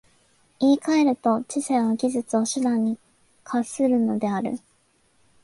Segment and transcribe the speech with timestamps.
[0.59, 2.97] 言い換えると、知性は技術を手段に
[3.43, 4.59] 化するのである。